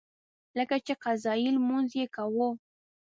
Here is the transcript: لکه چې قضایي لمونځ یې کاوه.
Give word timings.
لکه 0.57 0.75
چې 0.85 0.93
قضایي 1.03 1.49
لمونځ 1.57 1.89
یې 1.99 2.05
کاوه. 2.15 2.49